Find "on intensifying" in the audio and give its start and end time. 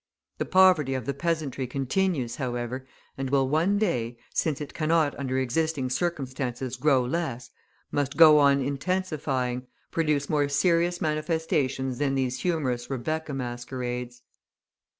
8.39-9.67